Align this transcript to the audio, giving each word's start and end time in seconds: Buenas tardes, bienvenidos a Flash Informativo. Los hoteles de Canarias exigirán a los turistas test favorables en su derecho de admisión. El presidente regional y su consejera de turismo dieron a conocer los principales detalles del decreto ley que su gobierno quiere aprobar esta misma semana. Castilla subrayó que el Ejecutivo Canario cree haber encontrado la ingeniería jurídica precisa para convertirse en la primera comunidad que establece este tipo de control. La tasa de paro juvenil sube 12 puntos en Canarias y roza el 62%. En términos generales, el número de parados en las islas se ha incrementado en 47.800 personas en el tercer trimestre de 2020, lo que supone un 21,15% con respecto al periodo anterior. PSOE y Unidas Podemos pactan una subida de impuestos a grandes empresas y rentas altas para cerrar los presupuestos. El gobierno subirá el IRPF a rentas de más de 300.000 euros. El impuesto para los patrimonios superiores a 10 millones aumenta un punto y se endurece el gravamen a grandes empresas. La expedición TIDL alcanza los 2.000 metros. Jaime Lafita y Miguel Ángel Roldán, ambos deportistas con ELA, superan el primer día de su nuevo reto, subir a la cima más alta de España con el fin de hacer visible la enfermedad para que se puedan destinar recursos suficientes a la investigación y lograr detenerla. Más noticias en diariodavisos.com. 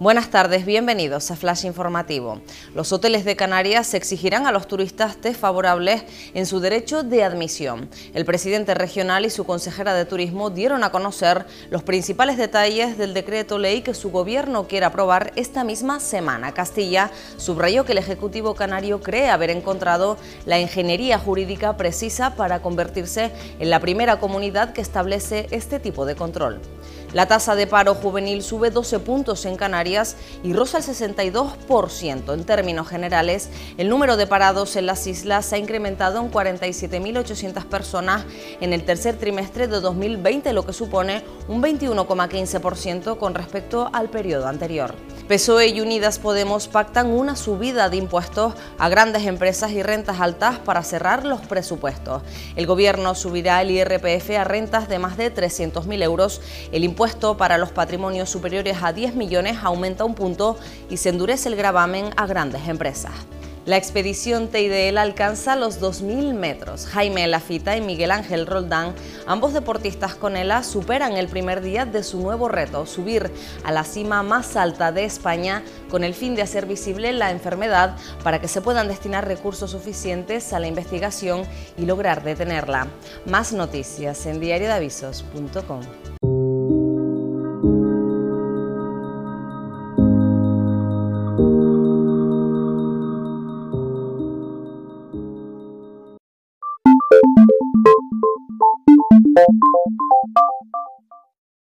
Buenas 0.00 0.28
tardes, 0.28 0.66
bienvenidos 0.66 1.30
a 1.30 1.36
Flash 1.36 1.64
Informativo. 1.64 2.40
Los 2.74 2.92
hoteles 2.92 3.24
de 3.24 3.36
Canarias 3.36 3.94
exigirán 3.94 4.44
a 4.44 4.50
los 4.50 4.66
turistas 4.66 5.18
test 5.18 5.38
favorables 5.38 6.02
en 6.34 6.46
su 6.46 6.58
derecho 6.58 7.04
de 7.04 7.22
admisión. 7.22 7.88
El 8.12 8.24
presidente 8.24 8.74
regional 8.74 9.24
y 9.24 9.30
su 9.30 9.44
consejera 9.44 9.94
de 9.94 10.04
turismo 10.04 10.50
dieron 10.50 10.82
a 10.82 10.90
conocer 10.90 11.46
los 11.70 11.84
principales 11.84 12.38
detalles 12.38 12.98
del 12.98 13.14
decreto 13.14 13.56
ley 13.56 13.82
que 13.82 13.94
su 13.94 14.10
gobierno 14.10 14.66
quiere 14.66 14.84
aprobar 14.84 15.32
esta 15.36 15.62
misma 15.62 16.00
semana. 16.00 16.52
Castilla 16.52 17.12
subrayó 17.36 17.84
que 17.84 17.92
el 17.92 17.98
Ejecutivo 17.98 18.56
Canario 18.56 19.00
cree 19.00 19.30
haber 19.30 19.50
encontrado 19.50 20.16
la 20.44 20.58
ingeniería 20.58 21.20
jurídica 21.20 21.76
precisa 21.76 22.34
para 22.34 22.62
convertirse 22.62 23.30
en 23.60 23.70
la 23.70 23.78
primera 23.78 24.18
comunidad 24.18 24.72
que 24.72 24.80
establece 24.80 25.46
este 25.52 25.78
tipo 25.78 26.04
de 26.04 26.16
control. 26.16 26.60
La 27.12 27.26
tasa 27.28 27.54
de 27.54 27.68
paro 27.68 27.94
juvenil 27.94 28.42
sube 28.42 28.70
12 28.70 28.98
puntos 28.98 29.44
en 29.44 29.54
Canarias 29.54 29.84
y 30.42 30.52
roza 30.52 30.78
el 30.78 30.84
62%. 30.84 32.34
En 32.34 32.44
términos 32.44 32.88
generales, 32.88 33.50
el 33.78 33.88
número 33.88 34.16
de 34.16 34.26
parados 34.26 34.76
en 34.76 34.86
las 34.86 35.06
islas 35.06 35.46
se 35.46 35.56
ha 35.56 35.58
incrementado 35.58 36.20
en 36.20 36.30
47.800 36.30 37.64
personas 37.66 38.24
en 38.60 38.72
el 38.72 38.84
tercer 38.84 39.16
trimestre 39.16 39.68
de 39.68 39.80
2020, 39.80 40.52
lo 40.52 40.66
que 40.66 40.72
supone 40.72 41.22
un 41.48 41.62
21,15% 41.62 43.18
con 43.18 43.34
respecto 43.34 43.88
al 43.92 44.10
periodo 44.10 44.48
anterior. 44.48 44.94
PSOE 45.28 45.68
y 45.68 45.80
Unidas 45.80 46.18
Podemos 46.18 46.68
pactan 46.68 47.06
una 47.06 47.34
subida 47.34 47.88
de 47.88 47.96
impuestos 47.96 48.52
a 48.78 48.90
grandes 48.90 49.24
empresas 49.24 49.70
y 49.70 49.82
rentas 49.82 50.20
altas 50.20 50.58
para 50.58 50.82
cerrar 50.82 51.24
los 51.24 51.40
presupuestos. 51.40 52.22
El 52.56 52.66
gobierno 52.66 53.14
subirá 53.14 53.62
el 53.62 53.70
IRPF 53.70 54.30
a 54.38 54.44
rentas 54.44 54.86
de 54.86 54.98
más 54.98 55.16
de 55.16 55.34
300.000 55.34 56.02
euros. 56.02 56.42
El 56.72 56.84
impuesto 56.84 57.38
para 57.38 57.56
los 57.56 57.72
patrimonios 57.72 58.28
superiores 58.28 58.82
a 58.82 58.92
10 58.92 59.14
millones 59.14 59.56
aumenta 59.62 60.04
un 60.04 60.14
punto 60.14 60.58
y 60.90 60.98
se 60.98 61.08
endurece 61.08 61.48
el 61.48 61.56
gravamen 61.56 62.10
a 62.16 62.26
grandes 62.26 62.68
empresas. 62.68 63.12
La 63.66 63.78
expedición 63.78 64.48
TIDL 64.48 64.98
alcanza 64.98 65.56
los 65.56 65.80
2.000 65.80 66.34
metros. 66.34 66.84
Jaime 66.84 67.26
Lafita 67.26 67.74
y 67.78 67.80
Miguel 67.80 68.10
Ángel 68.10 68.46
Roldán, 68.46 68.94
ambos 69.26 69.54
deportistas 69.54 70.14
con 70.14 70.36
ELA, 70.36 70.62
superan 70.62 71.16
el 71.16 71.28
primer 71.28 71.62
día 71.62 71.86
de 71.86 72.02
su 72.02 72.20
nuevo 72.20 72.48
reto, 72.48 72.84
subir 72.84 73.30
a 73.64 73.72
la 73.72 73.84
cima 73.84 74.22
más 74.22 74.56
alta 74.56 74.92
de 74.92 75.06
España 75.06 75.62
con 75.88 76.04
el 76.04 76.12
fin 76.12 76.34
de 76.34 76.42
hacer 76.42 76.66
visible 76.66 77.14
la 77.14 77.30
enfermedad 77.30 77.96
para 78.22 78.38
que 78.38 78.48
se 78.48 78.60
puedan 78.60 78.86
destinar 78.86 79.26
recursos 79.26 79.70
suficientes 79.70 80.52
a 80.52 80.60
la 80.60 80.66
investigación 80.66 81.44
y 81.78 81.86
lograr 81.86 82.22
detenerla. 82.22 82.88
Más 83.24 83.54
noticias 83.54 84.26
en 84.26 84.40
diariodavisos.com. 84.40 86.13